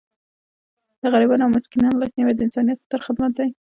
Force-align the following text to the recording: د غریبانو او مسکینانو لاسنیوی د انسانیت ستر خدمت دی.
د 1.01 1.03
غریبانو 1.13 1.45
او 1.45 1.53
مسکینانو 1.57 2.01
لاسنیوی 2.01 2.33
د 2.35 2.41
انسانیت 2.47 2.77
ستر 2.83 2.99
خدمت 3.07 3.31
دی. 3.37 3.49